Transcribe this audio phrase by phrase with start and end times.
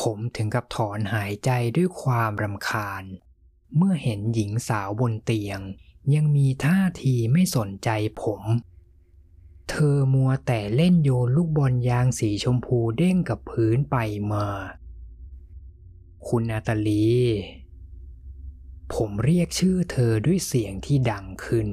[0.00, 3.04] ผมถึงกับถอนหายใจด้วยความรำคาญ
[3.76, 5.60] เมื่อเห็นหญิงสาวบนเตียง
[6.14, 7.88] ยังมีท่าทีไม่สนใจ
[8.22, 8.42] ผม
[9.70, 13.96] เธอมัวแต่เล่นโยนลูกบอลยางสีชมพูเด้งกับพื้นไป
[14.32, 14.46] มา
[16.26, 17.08] คุณนาตาลี
[18.94, 21.68] ผมเรียกชื่อเธอด้วยเสียงที่ดังขึ้น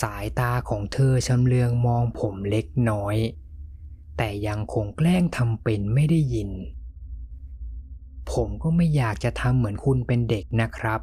[0.00, 3.16] สายตาของเธอชำเลืองมองผมเล็กน้อย
[4.16, 6.50] แต่ยังคงแกล้งทำเป็นไม่ได้ยิน
[8.32, 11.00] ผมก็ไม่อยากจะทำเหมือนคุณเป็นเด็กนะครับ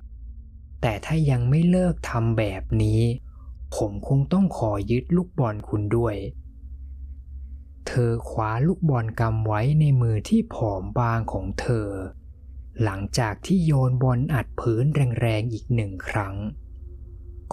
[0.81, 3.01] แต่ถ้ายังไม่เลิกทำแบบนี้
[3.75, 6.15] ผมคงต้องขอยึดลูกบอลคุณด้วย
[7.87, 11.89] เธอคว้าลูกบอลกำไว้ในมือที่ผอมบางของเธอ
[12.83, 14.85] หลังจากที่โยนบอลอัดพื้น
[15.21, 16.35] แรงๆอีกหนึ่งครั้ง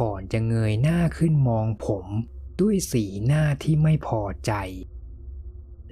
[0.00, 2.06] ก่อนจะเงยหน้าขึ้นมองผม
[2.60, 4.52] ด้วยสีหน้าที่ไม่พอใจ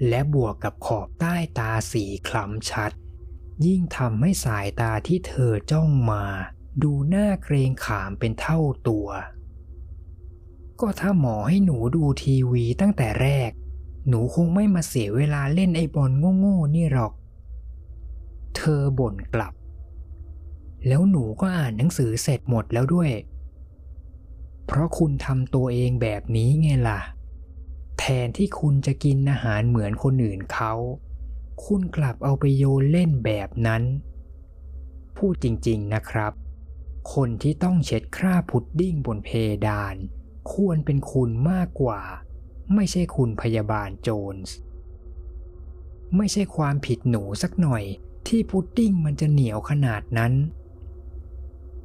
[0.07, 2.91] และบวกกับขอบใต้ตาสีคล้ำชัด
[3.65, 6.25] ยิ่งทำให้สายตาที่เธอจ้องมา
[6.83, 9.07] ดูหน่าเกรงขามเป็นเท่าตัว
[10.81, 13.51] ก็ถ้าหมอให้หนูดูทีวีตั้งแต่แรก
[14.07, 17.13] หนูคงไม่มาเสียเวลาเล่นไอ้บอลโง่ๆนี่หรอก
[18.55, 19.53] เธอบ่นกลับ
[20.87, 23.09] แล้วหนูก็อ่านหนังสือเสร็จหมดแล้วด้วย
[24.65, 26.99] เพราะคุณทำตัวเองแบบนี้ไงล่ะ
[28.05, 30.73] ทนที่คุณจะกินอาหารเหมือนคนอื่นเขา
[31.65, 33.83] คุณกลับเอาไปโยนเล่นแบบนั้น
[35.17, 36.33] พูดจริงๆนะครับ
[37.13, 39.29] คนที่ต้องเช็ดคราบพุดดิ้งบนเพ
[39.67, 39.95] ดาน
[40.53, 42.01] ควรเป็นคุณมากกว่า
[42.75, 44.55] ไม่ใช่คุณพยาบาลโจนส์
[46.15, 47.83] ไม่ใช่ความผิดหนูสักหน่อย
[48.27, 50.33] ที่พุดดิ้งมันจะเหนียวขนาดนั้น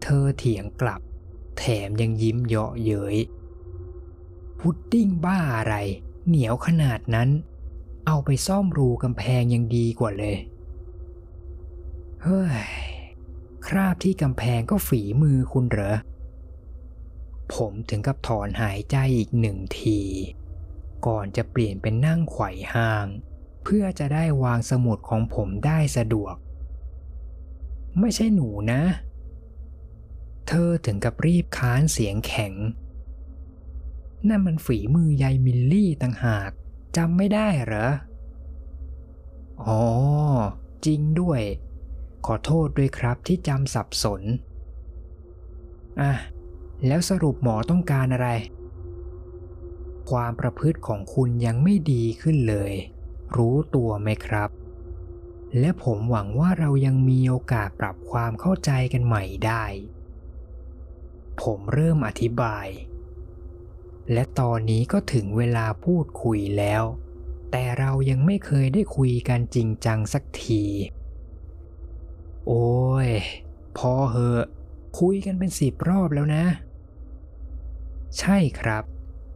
[0.02, 1.00] เธอเถียงกลับ
[1.58, 3.16] แถมยังยิ้มเยาะเย้ย
[4.60, 5.76] พุดดิ้งบ้าอะไร
[6.26, 7.28] เหนียวขนาดนั้น
[8.06, 10.36] เอาไปซ่อมรูกำแพงยังดีกว่าเลย
[12.22, 12.54] เฮ้ย
[13.66, 15.96] คราบที่กำแพงก็ฝีมือคุณเหรอ
[17.54, 19.98] ผมถึงกับถอนหายใจอีกหนึ่งที
[21.06, 23.06] ก่อนจะเปลี่ยนเป็นนั่งไขว่ห้าง
[23.64, 26.34] เพื่อจะได้วางสมุดของผมได้สะดวก
[28.00, 28.82] ไม่ใช่หนูนะ
[30.48, 32.52] เธอถึงกับรีบค้านเสียงแข็ง
[34.28, 36.50] นั่นมันฝีมือยายมิลลี่ต่างหาก
[36.96, 37.88] จำไม่ได้เหรอ
[39.66, 39.82] อ๋อ
[40.86, 41.40] จริงด้วย
[42.26, 44.22] ขอโทษด้วยครับที่จำสับสน
[46.00, 46.12] อะ
[46.86, 48.28] แล้วสรุปหมอต้องการอะไร
[50.10, 52.72] ความประพฤติของคุณยังไม่ดีขึ้นเลย
[53.36, 54.50] รู้ตัวไหมครับ
[55.58, 59.64] และผมหวังว่าเรายังมีโอกาสปรับความเข้าใจกันใหม่ได้
[61.42, 62.66] ผมเริ่มอธิบาย
[64.12, 66.82] และตอนนี้ก็ถึงเวลาพูดคุยแล้ว
[67.50, 70.62] แต่เรายังไม่เคยได้คุยกันจริงจังสักที
[72.46, 73.08] โอ้ย
[73.78, 74.44] พอเหอะ
[75.00, 76.44] คุยกันเป็นสิบรอบแล้วนะ
[78.18, 78.84] ใช่ครับ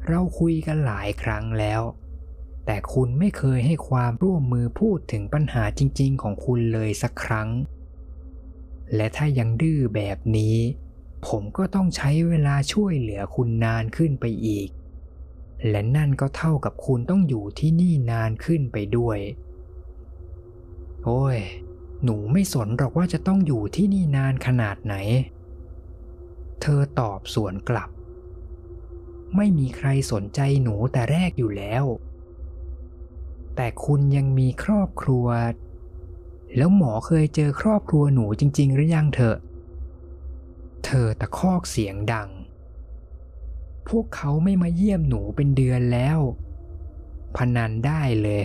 [0.08, 1.82] เราคุยกันหลายครั้งแล้ว
[2.66, 7.48] แต่คุณไม่เคยให้ความร่วมมือพูดถึงปัญหาจริง ๆ ของคุณเลยสักครั้ง
[8.94, 10.56] และถ้ายังดื้อแบบนี้
[11.26, 14.68] ผมก็ต้องใช้เวลาช่วยเหลือคุณนานขึ้นไปอีก
[15.68, 19.18] และนั่นก็เท่ากับคุณต้องอยู่ที่นี่นานขึ้นไปด้วย
[21.04, 21.38] โอ้ย
[22.04, 24.94] หนูไม่สนหรอกว่าจะต้องอยู่ที่นี่นานขนาดไหน
[26.60, 27.90] เธอตอบสวนกลับ
[29.36, 31.84] ไม่มีใครสนใจหนูแต่แรกอยู่แล้ว
[33.56, 35.26] แต่คุณยังมีครอบครัว
[36.56, 39.36] แล้วหมอเคยเจอครอบครัวหนูจริง ๆ หรือยังเถอะ
[40.84, 42.30] เธอตะคอกเสียงดัง
[43.88, 46.18] พวกเขาไม่มาเยี่ยมหนูเป็นเดือนแล้ว
[47.36, 48.42] พนันได้เลย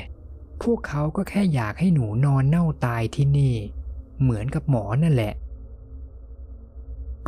[0.64, 3.56] พวกเขาก็แค่อยากให้หนูนอนเน่าตายที่นี่
[4.22, 5.34] เหมือนกับหมอนั่นแหละ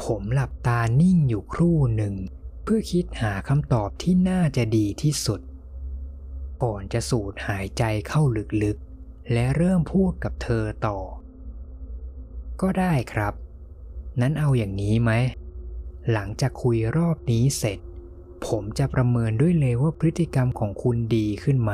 [0.04, 2.16] ผมหลับตานิ่งอยู่ครู่หนึ่ง
[2.64, 5.42] เพื่อคิดหาคำตอบที่น่าจะดีที่สุด
[6.64, 8.22] ก่อนจะสูดหายใจเข้า
[8.64, 11.00] ลึกๆ และเริ่มพูดกับเธอต่อ
[12.62, 13.34] ก็ได้ครับ
[14.20, 15.12] นั้นเอาอย่างนี้ไหม
[16.12, 17.80] หลังจากคุยรอบนี้เสร็จ
[18.48, 21.72] ผมจะประเมินด้วยเลยว่าพฤติกรรมของคุณดีขึ้นไหม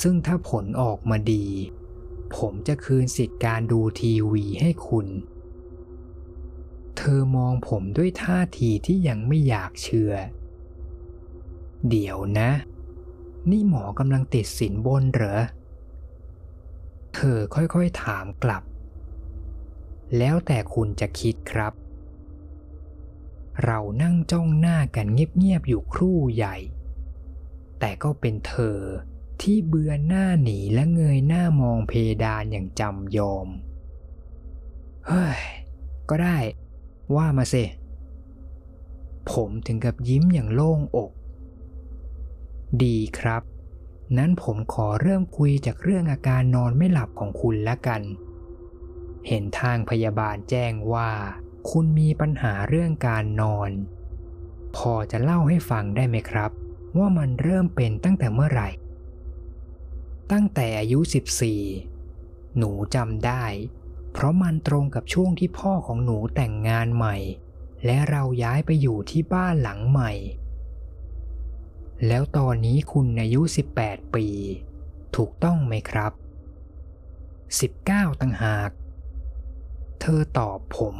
[0.00, 1.46] ซึ่งถ้าผลออกมาดี
[2.36, 5.06] ผมจะคืนสิทธิ์การดูทีวีให้คุณ
[6.96, 10.12] เธอมองผมด้วยท่าทีที่ยังไม่อยากเชื่อ
[11.88, 12.50] เดี๋ยวนะ
[13.50, 15.40] นี่หมอกำลังติดสินบนเหรอ
[17.14, 18.62] เธอค่อยๆถามกลับ
[20.18, 21.72] แล้วแต่คุณจะคิดครับ
[23.64, 26.56] เรานั่งจ้องหน้ากันเงียบๆอยู่ครู่ใหญ่
[27.80, 28.78] แต่ก็เป็นเธอ
[29.42, 31.92] ที่เบือนหน้าหนีและเงยหน้ามองเพ
[32.24, 33.48] ดานอย่างจำยอม
[35.06, 35.40] เฮ้ย
[36.08, 36.38] ก็ได้
[37.16, 37.64] ว่ามาสิ
[39.30, 41.10] ผมถึงกับยิ้มอย่างโล่งอก
[42.82, 43.42] ดีครับ
[44.18, 48.02] นั้นผมขอเริ่มคุยจากเรื่องอาการนอนไม่หลับของคุณละกัน
[49.28, 51.10] เห็นทางพยาบาลแจ้งว่า
[51.70, 53.70] คุณมีปัญหาเรื่องการนอน
[54.76, 56.50] พอจะเล่าให้ฟังได้ไหมครับ
[56.98, 58.68] ว่ามันเริ่มเป็นตั้งแต่เมื่อไหร่
[60.32, 60.98] ตั้งแต่อายุ
[61.78, 63.44] 14 หนูจำได้
[64.12, 67.16] เพราะมันตรงกับช่วงที่พ่อของหนูแต่งงานใหม่
[67.84, 70.12] และเราย้ายไปอยู่ที่บ้านหลังใหม่
[72.06, 73.40] แล้วตอนนี้คุณอายุ
[73.78, 74.26] 18 ปี
[75.16, 76.12] ถูกต้องไหมครับ
[77.56, 78.70] 19 ต่างหาก
[80.00, 80.96] เธอตอบผม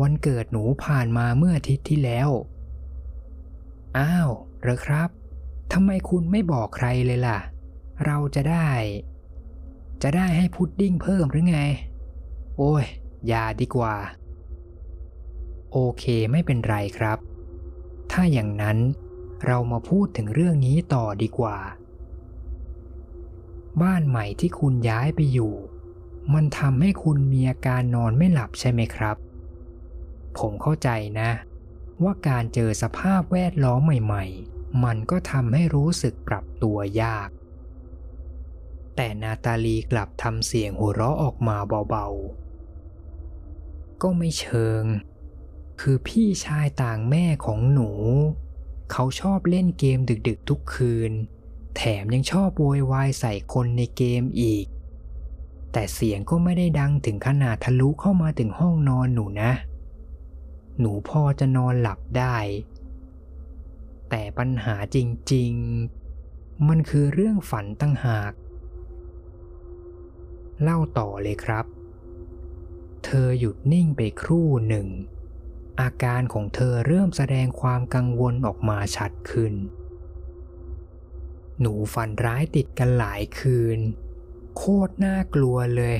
[0.00, 2.30] วันเกิดหนูผ่านมาเมื่ออาทิตย์ที่แล้ว
[3.98, 4.30] อ้าว
[4.60, 5.08] เหรอครับ
[5.72, 7.38] ทำไมคุณไม่บอกใครเลยล่ะ
[8.04, 8.68] เราจะได้
[10.02, 11.60] จะได้ให้พุดดิ้งเพิ่มหรือไง
[12.56, 12.84] โอ้ย
[13.26, 13.94] อย่าดีกว่า
[15.72, 17.18] โอเคไม่เป็นไรครับ
[18.10, 18.78] ถ้าอย่างนั้น
[19.46, 21.58] เรามาพูดถึงเรื่องนี้ต่อดีกว่า
[23.82, 25.54] บ้านใหม่ที่คุณย้ายไปอยู่
[26.34, 29.16] มันทำให้คุณมีอาการนอนไม่หลับใช่ไหมครับ
[30.38, 30.88] ผมเข้าใจ
[31.20, 31.30] นะ
[32.02, 34.24] ว่าการเจอสภาพแวดล้อมใหม่
[34.54, 37.30] ๆ มันก็ทำให้รู้สึกปรับตัวยาก
[38.96, 41.56] แต่นาตาลีกลับทำเสียงหัวเราะออกมา
[41.88, 44.84] เบาๆ ก็ไม่เชิง
[45.80, 47.90] คือพี่ชายต่างแม่ของหนู
[48.92, 49.98] เขาชอบเล่นเกม
[50.28, 51.12] ดึกๆทุกคืน
[51.76, 54.66] แถมยังชอบโวยวายใส่คนในเกมอีก
[55.72, 59.52] แต่เสียงก็ไม่ได้ดังถึงขนาดทะลุเข้ามาถึงห้องนอนหนูนะ
[60.78, 62.36] หนูพอจะนอนหลับได้
[64.10, 64.96] แต่ปัญหาจ
[65.32, 68.32] ริงๆ มันคือเรื่องฝันตั้งหาก
[70.62, 71.66] เล่าต่อเลยครับ
[73.04, 74.88] เธอหยุดนิ่งไปครู่หนึ่ง
[75.80, 79.54] อาการของเธอเริ่มแสดงความกังวลออกมาชัดขึ้น
[81.60, 83.78] หนูฝันร้ายติดกันหลายคืน
[84.56, 85.98] โคตรน่ากลัวเลย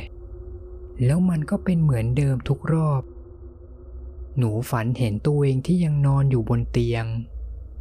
[1.05, 3.03] แล้วมันก็เป็นเหมือนเดิมทุกรอบ
[4.39, 7.05] หนูฝันเห็นตัวเองที่ยังนอนอยู่บนเตียง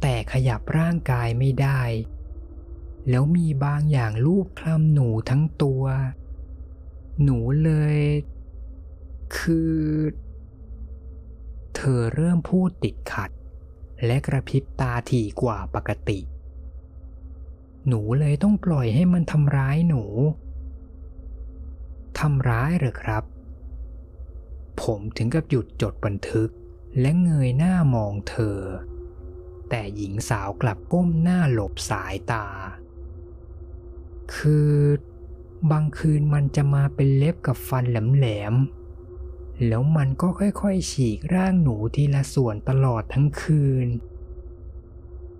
[0.02, 1.80] แต่ขยับร่างกายไม่ได้
[3.08, 5.84] แล้วมีบางอย่างลูบคลำหนูทั้งตัว
[7.22, 7.98] หนูเลย
[9.36, 9.74] คือ
[11.74, 13.30] เธอเริ่มพูดติดขัด
[14.06, 16.18] และกระพริบตาถี่กว่าปกติ
[17.88, 20.02] หนูเลยต้องปล่อยให้มันทำร้ายหนู
[22.18, 23.24] ทำร้ายหรือครับ
[24.82, 26.50] ผมถึงกับหยุดจดบันทึก
[27.00, 28.58] และเงยหน้ามองเธอ
[29.68, 32.46] แต่หญิงสาวกลับก้มหน้าหลบสายตา
[34.36, 34.72] คือ
[35.70, 43.86] บางคืนมันจะมาเป็นเล็บกับฟันแหลมๆ แล้วมันก็ค่อยๆ ฉีกร่างหนูทีละส่วนตลอดทั้งคืน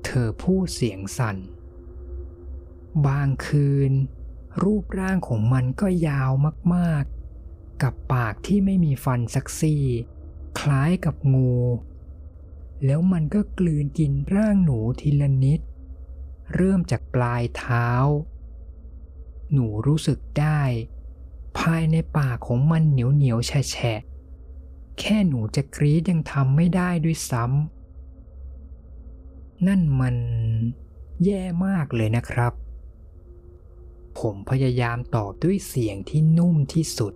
[0.04, 1.36] เธอพูดเสียงสั่น
[3.06, 3.92] บางคืน
[4.62, 6.31] รูปร่างของมันก็ยาว
[6.75, 9.84] มากๆ กับปากที่ไม่มีฟันสักซี่
[10.58, 11.54] คล้ายกับงู
[12.84, 15.60] แล้วมันก็กลืนกินร่างหนูทีละนิด
[16.54, 17.88] เริ่มจากปลายเท้า
[19.52, 20.62] หนูรู้สึกได้
[21.58, 24.00] ภายในปากของมันเหนียวเหนียวแฉะ
[24.98, 30.17] แค่หนูจะกรีดยังทำไม่ได้ด้วยซ้ำนั่นมัน
[31.24, 32.53] แย่มากเลยนะครับ
[34.22, 37.14] ผมพยายามตอบด้วยเสียงที่นุ่มที่สุด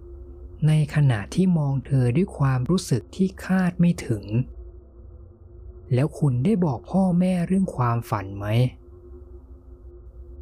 [0.66, 4.24] ในขณะที่มองเธอด้วยความรู้สึกที่คาดไม่ถึง
[5.94, 8.46] แล้วคุณได้บอกพ่อแม่เรื่องความฝันไหม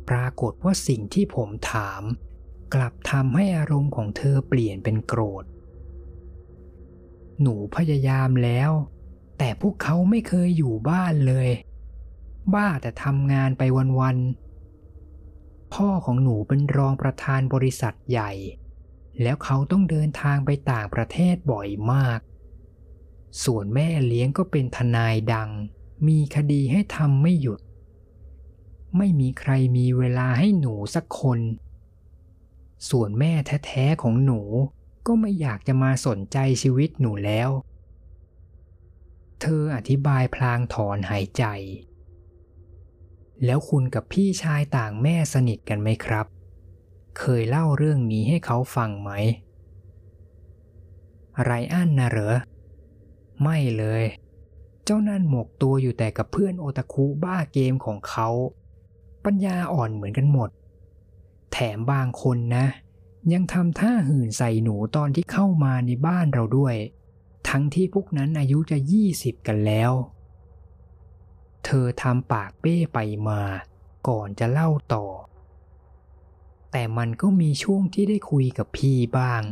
[0.09, 2.03] ปรากฏว่าสิ่งที่ผมถาม
[2.75, 5.45] กลับทำให้อารมณ์ของเธอเปลี่ยนเป็นโกรธ
[7.41, 8.71] หนูพยายามแล้ว
[9.39, 11.49] แต่พวกเขาไม่เคยอยู่บ้านเลย
[12.55, 13.63] บ้าแต่ทำงานไป
[14.01, 14.44] วันๆ
[15.75, 18.33] พ่อของหนูเป็นรองประธานบริษัทใหญ่
[19.23, 22.21] แล้วเขาต้องเดินทางไปต่างประเทศบ่อยมาก
[23.45, 25.51] ส่วนแม่เลี้ยงก็เป็นทนายดัง
[26.09, 27.61] มีคดีให้ทำไม่หยุด
[28.97, 31.41] ไม่มีใครมีเวลาให้หนูสักคน
[32.91, 33.33] ส่วนแม่
[33.67, 34.41] แท้ๆของหนู
[35.07, 37.51] ก็ไม่อยากจะมาสนใจชีวิตหนูแล้ว
[39.41, 41.45] เธออธิบายพลางถอนหายใจ
[43.45, 46.27] แล้วคุณกับพี่ชายต่างแม่สนิทกันไหมครับ
[47.19, 49.11] เคยเล่าเรื่องนี้ให้เขาฟังไหม
[51.43, 52.37] ไรอันนะเหรอ
[53.43, 54.05] ไม่เลย
[54.85, 58.29] เจ้านั่นหมกตัวอยู่แต่กับเพื่อนโอตาคุบ้าเกมของเขา
[59.25, 60.51] ปัญญาอ่อนเหมือนกันหมด
[61.53, 62.67] แถมบางคนนะ
[63.33, 66.75] ยังทำท่าหื่นใส่หนูตอนที่เข้ามาในบ้านเราด้วย
[67.49, 69.93] ทั้งที่พวกนั้นอายุจะยี่สิบกันแล้ว
[71.65, 73.43] เธอทำปากเป้ไปมา
[74.09, 75.07] ก่อนจะเล่าต่อ
[76.73, 79.43] แต่มันก็มีช่วงที่ได้คุยกับพี่บ้าง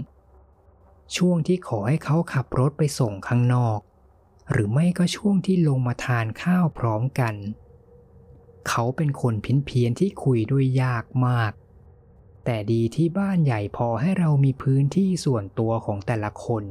[1.17, 3.79] ช่วงที่ขอให้เขาขับรถไปส่งข้างนอก
[4.51, 7.35] หรือไม่ก็ช่วงที่ลงมาทานข้าวพร้อมกัน
[8.69, 11.53] เขาเป็นคนพินเพียนที่คุยด้วยยากมาก
[12.45, 16.65] แต่ดีที่บ้านใหญ่พอให้เรามีพื้นที่ส่วนตัวของแต่ละคน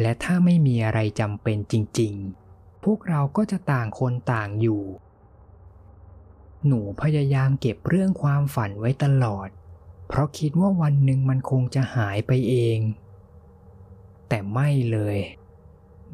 [0.00, 2.43] และถ้าไม่มีอะไรจำเป็นจริง ๆ
[2.84, 4.82] พวกเราก็จะต่างคนต่างอยู่
[6.66, 9.48] หนูพยายามเก็บเรื่องความฝันไว้ตลอด
[10.08, 12.78] เพราะคิดว่าวันหนึ่งมันคงจะหายไปเอง
[14.28, 15.18] แต่ไม่เลย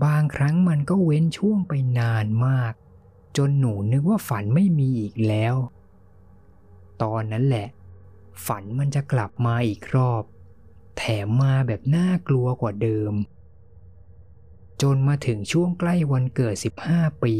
[0.04, 2.72] บางครั้งมันก็เว้นช่วงไปนานมาก
[3.36, 5.54] จนหนูนึกว่าฝันไม่มีอีกแล้ว
[7.02, 7.68] ตอนนั้นแหละ
[8.46, 10.22] ฝันมันจะกลับมาอีกรอบ
[10.98, 13.12] แถมมาแบบน่ากลัวกว่าเดิม
[14.82, 16.54] จนมาถึงช่วงใกล้วันเกิด
[16.88, 17.34] 15 ปี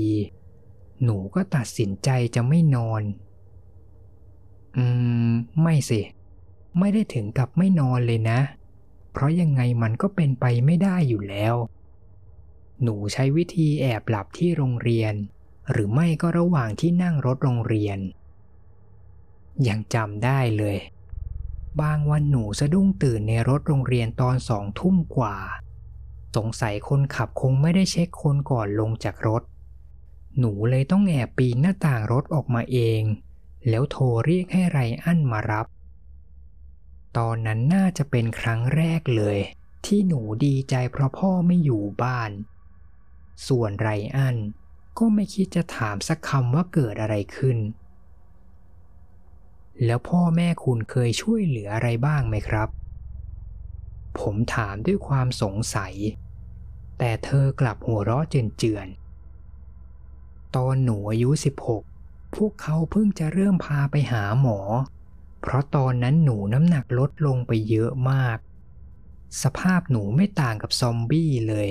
[1.02, 3.02] หนูก็ตัดสินใจจะไม่นอน
[4.76, 4.84] อื
[5.30, 5.32] ม
[5.62, 6.00] ไม่สิ
[6.78, 8.40] ไม่ได้ถึงกับไม่นอนเลยนะ
[9.12, 11.54] เพราะยังไงมันก็เป็นไปไม่ได้อยู่แล้ว
[12.82, 15.14] หนูใช้วิธีแอบหลับที่โรงเรียน
[15.70, 17.98] หรือไม่ก็ระหว่างที่นั่งรถโรงเรียน
[19.68, 20.78] ยังจำได้เลย
[21.80, 25.36] บางวันหนูสะดุ้งตื่นในรถโรงเรียนตอนสองทุ่มกว่า
[26.36, 29.42] สงสัยคนขับคงไม่ได้เช็คคนก่อนลงจากรถ
[30.38, 33.02] หนูเลยต้องแอบปีนหน้าต่างรถออกมาเอง
[33.68, 35.66] แล้วโทรเรียกให้ไรอันมารับ
[37.16, 39.38] ตอนนั้นน่าจะเป็นครั้งแรกเลย
[39.86, 42.30] ที่หนูดีใจเพราะพ่อไม่อยู่บ้าน
[43.46, 44.36] ส่วนไรอัน
[44.98, 47.58] ก็ไม่คิดจะถามสักคำว่าเกิดอะไรขึ้น
[49.84, 52.68] แล้วพ่อแม่คุณเคยช่วยเหลืออะไรบ้างไหมครับ
[54.18, 55.94] ผมถามด้วยความสงสัย
[57.02, 61.30] แต่เธอกลับหัวเราะเจือนๆ ตอนหนูอายุ
[61.82, 64.58] 16 พวกเขาเพิ่งจะเริ่มพาไปหาหมอ
[65.40, 68.38] เพราะตอนนั้นหนูน้ำหนักลดลงไปเยอะมาก
[69.42, 71.68] สภาพหนูไม่ต่างกับซอมบี้เลย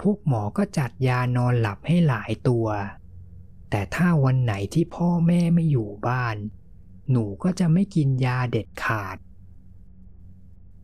[0.00, 2.66] พวกหมอก็จัดยานอนหลับให้หลายตัว
[3.70, 6.36] แต่ถ้าวันไหนที่พ่อแม่ไม่อยู่บ้าน
[7.10, 9.16] หนูก็จะไม่กินยาเด็ดขาด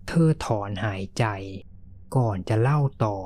[0.06, 1.24] เธอถอนหายใจ
[2.16, 3.16] ก่อนจะเล่าต่อ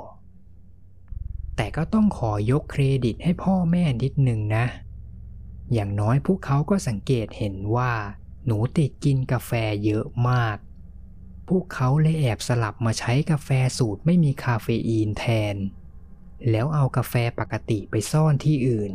[1.57, 4.64] แต่ก็ต้องขอยกเครดิตให้พ่อแม่นิดหนึ่งนะ
[5.73, 7.92] อย่างน้อยพวกเขาก็สังเกตเห็นว่า
[8.47, 9.52] หนูติดกินกาแฟ
[9.85, 10.57] เยอะมาก
[11.49, 15.57] พวกเขาเลยแอบสลับมาใช้กาแฟสูตรไม่มีคาเฟอีนแทน
[16.50, 18.92] แล้วเอากาแฟปกติไปซ่อนที่อื่น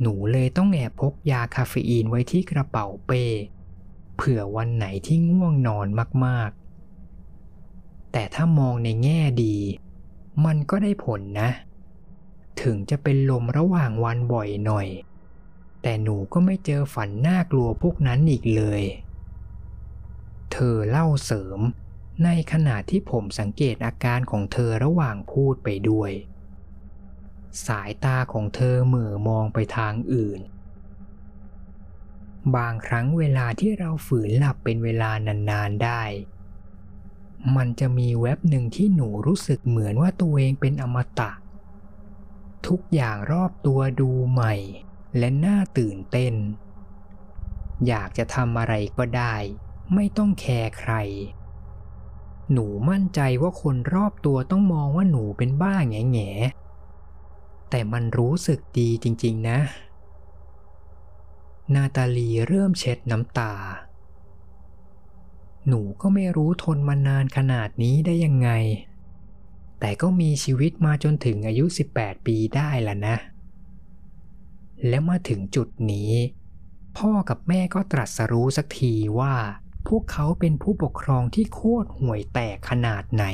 [0.00, 3.24] หนูเลยต้องแอบพกยาคาเฟอีนไว้ที่กระเป๋าเป้
[4.16, 5.86] เผื่อวันไหนที่ง่วงนอน
[6.26, 6.67] มากๆ
[8.12, 9.56] แต่ถ้ามองในแง่ดี
[10.44, 11.50] มันก็ได้ผลนะ
[12.62, 14.88] ถึงจะเป็นลมระหว่างวันบ่อยหน่อย
[15.82, 18.82] แต่หนูก็ไม่เจอฝันน่ากลัวพวกนั้นอีกเลย
[20.52, 21.60] เธอเล่าเสริม
[22.24, 26.10] ในขณะที่ผมสังเกตอาการของเธอระหว่างพูดไปด้วย
[27.66, 30.40] สายตาของเธอเหม่อมองไปทางอื่น
[32.56, 35.10] บางครั้งเวลาที่เราฝืนหลับเป็นเวลา
[35.50, 36.02] นานๆได้
[37.56, 41.30] มันจะมีแว็บหนึ่งที่หนูรู้สึกเหมือนว่าตัวเองเป็นอมตะ
[42.66, 44.54] ทุกอย่างรอบตัวดูใหม่
[45.18, 46.34] และน่าตื่นเต้น
[47.86, 49.34] อยากจะทำอะไรก็ได้
[49.94, 50.94] ไม่ต้องแคร์ใคร
[52.52, 56.30] หนูมั่นใจว่าคนรอบตัวต้องมองว่าหนูเป็นบ้าแง่แง่
[57.70, 59.58] แต่มันรู้สึกดีจริง ๆ นะ
[61.74, 63.52] นาตาลีเริ่มเช็ดน้ำตา
[65.68, 68.50] หนูก็ไม่รู้ทนมานานขนาดนี้ได้ยังไง
[69.80, 73.16] แต่ก็มีชีวิตมาจนถึงอายุ 18 ปีได้ละนะ
[74.88, 76.12] และมาถึงจุดนี้
[76.98, 79.34] พ่อกับแม่ก็ตรัสรู้สักทีว่า
[79.88, 83.24] พวกเขาเป็นผู้ปกครองที่โคตรห่วยแตกขนาดไหน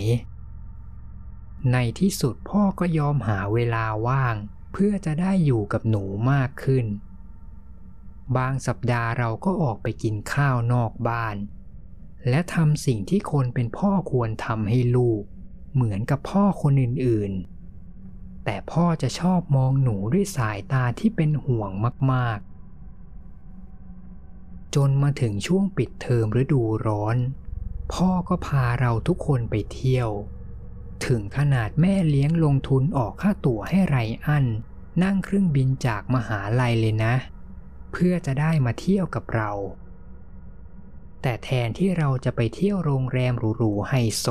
[1.73, 4.37] ในที่สุดพ่อก็ยอมหาเวลาว่าง
[4.73, 6.87] เพื่อจะได้อยู่กับหนูมากขึ้น
[8.37, 11.37] บางสัปดาห์เราก็ออกไปกินข้าวนอกบ้าน
[12.29, 15.23] และทำสิ่งที่คนเป็นพ่อควรทำให้ลูก
[15.75, 21.71] เหมือนกับพ่อคนอื่นๆ แต่พ่อจะชอบมองหนูด้วยสายตาที่เป็นห่วง
[22.13, 27.17] มากๆ จนมาถึงช่วงปิดเทอมฤดูร้อน
[27.95, 30.11] พ่อก็พาเราทุกคนไปเที่ยว
[31.07, 34.45] ถึงขนาดแม่เลี้ยงลงทุนออกค่าตั๋วให้ไรอัน
[35.03, 37.15] นั่งเครื่องบินจากมหาลัยเลยนะ
[37.93, 39.51] เพื่อจะได้มาเที่ยวกับเรา
[41.27, 44.27] แต่แทนที่เราจะไปเที่ยวโรงแรมหรูๆไฮโซ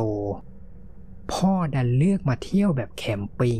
[1.34, 3.60] พ่อดันเลือกมาเที่ยวแบบแคมปิง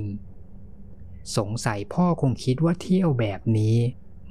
[1.38, 3.78] สงสัยพ่อคงคิดว่าเที่ยวแบบนี้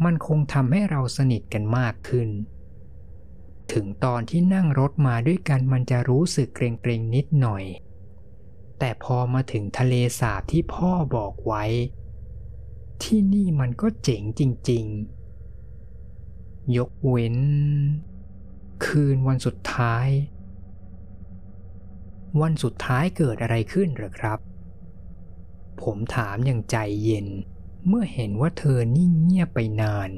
[0.04, 2.28] มันคงทำให้เราสนิทกันมากขึ้น
[3.73, 7.64] ถึงตอนที่นั่งรถมาด้วยกันมันจะรู้สึกเกรงๆนิดหน่อย
[8.78, 11.64] แต่พอมาถึงทะเลสาบที่พ่อบอกไว้
[13.02, 14.85] ที่นี่มันก็เจ๋งจริง
[15.82, 17.37] ๆ ยกเว้น
[18.86, 20.08] คืนวันสุดท้าย
[22.40, 24.38] วันสุดท้ายเกิดอะไรขึ้นหรือครับ
[25.82, 27.26] ผมถามอย่างใจเย็น
[27.86, 30.10] เมื่อเห็นว่าเธอนิ่งเงียบไปนาน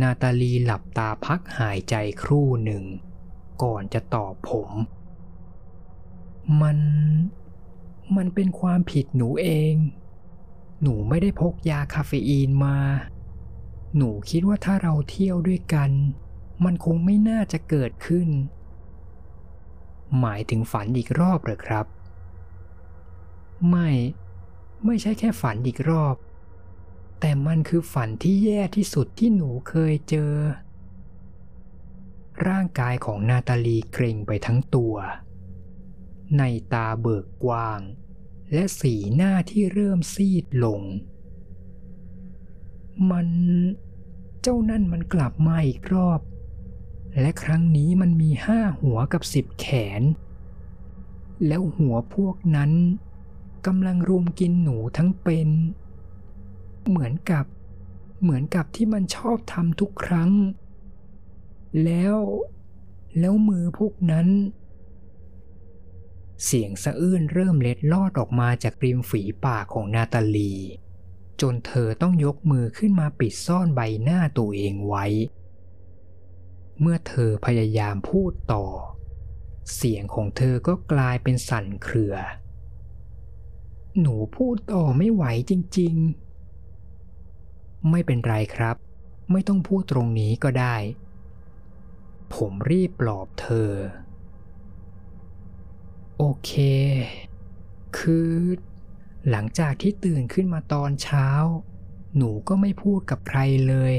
[0.00, 2.84] นาตาลีหลับตาพักหายใจครู่หนึ่ง
[3.62, 4.70] ก่อนจะตอบผม
[6.60, 6.78] มัน
[8.16, 9.74] มันเป็นความผิดหนูเอง
[10.82, 12.78] หนูไม่ได้พกยาคาเฟอีนมา
[13.96, 15.90] หนูคิดว่าถ้าเราเที่ยวด้วยกัน
[16.64, 18.28] มันคงไม่น่าจะเกิดขึ้น
[20.20, 21.86] หมายถึงฝันอีกรอบเหรอครับ
[23.70, 23.88] ไม่
[24.84, 26.16] ไม่ใช่แค่ฝันอีกรอบ
[27.20, 30.32] แต่มันคือฝันที่แย่ที่สุดที่หนูเคยเจอ
[32.48, 34.94] ร่างกายของนาตาลีเกร็งไปทั้งตัว
[36.38, 36.42] ใน
[36.72, 37.80] ตาเบิกกว้าง
[38.52, 40.80] และสีหน้าที่เริ่มซีดลง
[43.10, 43.28] มัน
[44.42, 46.20] เจ้านั่นมันกลับมาอีกรอบ
[47.20, 49.66] และครั้งนี้มันมีห้าหัวกับสิบแข
[50.00, 50.02] น
[51.46, 52.72] แล้วหัวพวกนั้น
[53.66, 55.48] กำลังรุมกินหนูทั้งเป็น
[56.88, 57.44] เหมือนกับ
[58.22, 60.30] เหมือนกับที่มันชอบทำทุกครั้ง
[61.84, 62.16] แล้ว
[63.18, 64.28] แล้วมือพวกนั้น
[66.44, 70.54] เสียงสะอื้นเริ่มเล็ดลอดออกมาจากริมฝีปากของนาตาลี
[71.40, 75.06] จนเธอต้องยกมือขึ้นมาปิดซ่อนใบหน้าตัวเองไว้
[76.80, 78.64] เมื่อเธอพยายามพูดต่อ
[79.74, 82.14] เสียงของเธอก็กลายเป็นสั่นเครือ
[84.00, 85.94] หนูพูดต่อไม่ไหวจริง
[86.92, 88.76] ๆ ไม่เป็นไรครับ
[89.32, 90.76] ไม่ต้องพูดตรงนี้ก็ได้
[92.34, 93.70] ผมรีบปลอบเธอ
[96.18, 96.52] โอเค
[97.98, 98.32] คือ
[99.30, 101.28] หลังจากที่ตื่นขึ้นมาตอนเช้า
[102.16, 103.94] หนูก็ไม่พูดกับใครเลย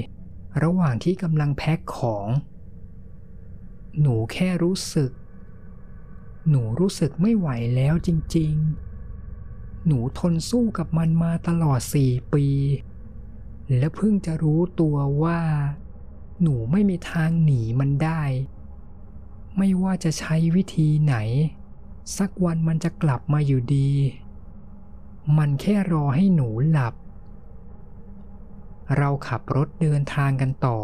[0.64, 2.26] ระหว่างที่กำลังแพ็คของ
[4.02, 5.12] หนูแค่รู้สึก
[6.50, 12.48] หนูรู้สึกไม่ไหวแล้วจริง ๆ หนูทนสู้กับมันมาตลอดสี่ปี
[13.78, 15.42] และเพิ่งจะรู้ตัวว่า
[16.42, 18.24] หนูไม่มีทางหนีมันได้
[19.58, 21.16] ไม่ว่าจะใช้วิธีไหน
[22.18, 23.92] สักวันมันจะกลับมาอยู่ดี
[25.38, 26.94] มันแค่รอให้หนูหลับ
[28.98, 30.80] เราขับรถเดินทางกันต่อ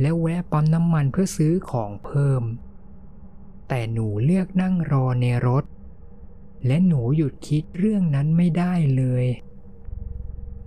[0.00, 2.42] แล้วแวะปั๊มน้ำมันเพื่อซื้อของเพิ่ม
[3.68, 5.64] แต่หนูเลือกนั่งรอในรถ
[6.66, 9.26] และหนูหยุดคิดเรื่องนั้นไม่ได้เลย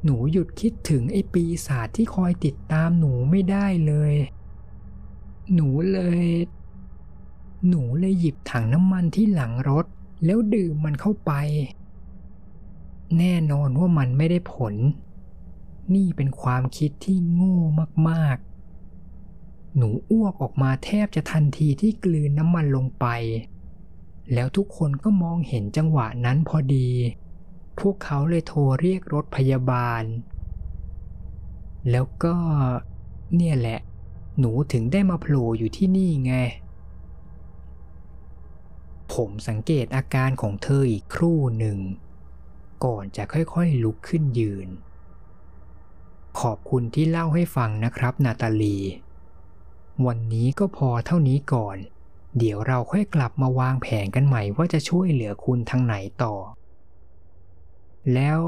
[0.04, 4.13] หนูหยุดคิดถึงไอ้ปีศาจที่คอยติดตามหนูไม่ได้เลย
[5.54, 6.24] หนูเลย
[7.70, 9.86] หนูเลยหยิบถังน้ำมันที่หลังรถ
[10.26, 11.32] แล้วดื่มมันเข้าไป
[13.18, 14.74] แน่นอนว่ามันไม่ได้ผล
[15.96, 17.58] นี่เป็นความคิดที่โง่
[18.10, 18.57] มากๆ
[19.78, 23.06] หนูอ้วกออกมาแทบจะทันทีที่กลืนน้ำมันลงไป
[24.34, 26.90] แล้วทุกคนก็มองเห็นจังหวะนั้นพอดี
[27.80, 30.04] พวกเขาเลยโทรเรียกรถพยาบาล
[31.92, 32.36] แล้วก็
[33.36, 33.80] เนี่ยแหละ
[34.40, 36.34] หนูถึงได้มาโผล่อยู่ที่นี่ไง
[39.13, 41.78] ผมสังเกตอาการของเธออีกครู่หนึ่ง
[42.86, 44.68] ก่อนจะค่อยๆลุกขึ้นยืน
[46.40, 48.78] ขอบคุณที่เล่าให้ฟังนะครับนาตาลี
[50.05, 51.77] วันนี้ก็พอเท่านี้ก่อน
[52.38, 56.36] เดี๋ยวเราค่อยกลับมาวางแผนกันใหม่ว่าจะช่วยเหลือคุณทางไหนต่อ
[58.13, 58.41] แล้ว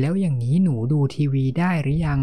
[0.00, 2.20] แล้วอย่างนี้หนูดูทีวีได้หรือยัง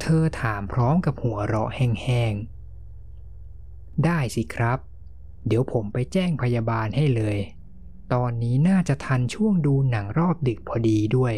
[0.00, 4.78] เธอถามพร้อมกับหัวเราะแห้งๆ ได้สิครับ
[5.46, 7.38] เดี๋ยวผมไปแจ้งพยาบาลให้เลย
[8.12, 11.34] ตอนนี้น่าจะทันช่วงดูหนังรอบดึกพอดีด้วย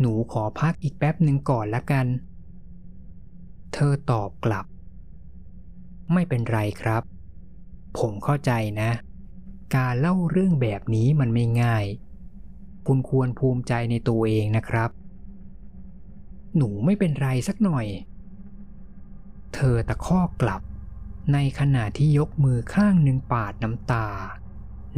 [0.00, 2.06] หนูขอพักอีกแป๊บหนึ่งก่อนละกัน
[3.72, 4.66] เธอตอบกลับ
[6.12, 7.02] ไม่เป็นไรครับ
[7.98, 8.90] ผมเข้าใจนะ
[9.76, 11.84] การเล่าเรื่องแบบนี้มันไม่ง่าย
[12.86, 14.90] คุณควรภูมิใจในตัวเองนะครับ
[16.56, 17.86] หนูไม่เป็นไรสักหน่อย
[19.54, 20.62] เธอตะคอกกลับ
[21.32, 24.08] ในขณะที่ยกมือข้างหนึ่งปาดน้ำตา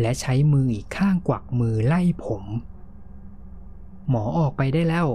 [0.00, 2.44] และใช้มืออีกข้างกวักมือไล่ผม
[4.08, 5.06] หมอออกไปได้แล้ว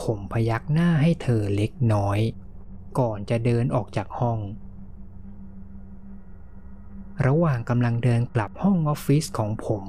[0.00, 2.18] ผมพยักหน้าให้เธอเล็กน้อย
[2.98, 4.38] ก่อนจะเดินออกจากห้อง
[7.26, 9.84] ระหว่างกำลังเดินกลับห้องออฟฟิศของผม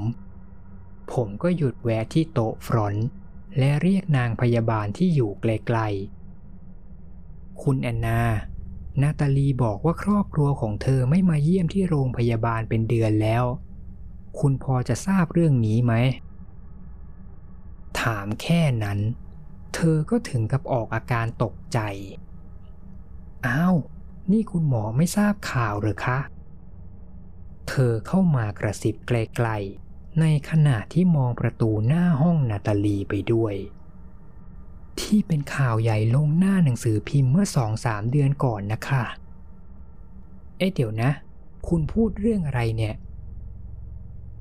[1.13, 3.07] ผมก็หยุดแวะที่โต๊ะฟรอนต์
[3.57, 8.21] และเรียกนางพยาบาลที่อยู่ไกลๆ คุณแอนนา
[9.01, 13.43] นาตาลีบอกว่าครอบครัวของเธอไม่มาเยี่ยมที่โรงพยาบาลเป็นเดือนแล้ว
[14.39, 15.93] คุณพอจะทราบเรื่องนี้ไหม
[18.01, 18.99] ถามแค่นั้น
[19.79, 21.79] เธอก็ถึงกับออกอาการตกใจ
[23.47, 23.75] อ้าว
[24.31, 26.19] นี่คุณหมอไม่ทราบข่าวหรือคะ
[27.69, 33.55] เธอเข้ามากระซิบไกลๆ ในขณะที่มองประตูหน้าห้องนาตาลีไปด้วย
[34.99, 39.03] ที่เป็นข่าวใหญ่ลงหน้าหนังสือพิมพ์เมื่อสองสามเดือนก่อนนะคะ
[40.57, 41.11] เอ๊ะเดี๋ยวนะ
[41.67, 42.95] คุณพูดเรื่องอะไรเนี่ย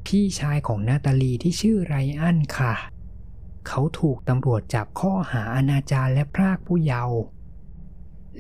[0.07, 2.75] พี่ชายของนาตาลีที่ชื่อไรอันค่ะ
[3.69, 7.19] เขาถูกตำรวจจับข้อหาอนาจารและพรากผู้เยาว์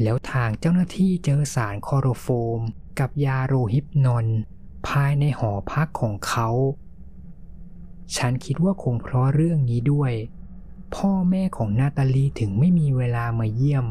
[0.03, 2.27] แล้วทางเจ้าหน้าที่เจอสารคอโรโฟ
[2.59, 2.61] ม
[2.99, 4.27] กับยาโรฮิปนอน
[4.89, 6.49] ภายในหอพักของเขา
[8.17, 10.13] ฉันคิดว่าคงเพราะเรื่องนี้ด้วย
[10.95, 13.87] พ่อแม่ของนาตาลีถึงไม่มีเวลามาเยี่ยม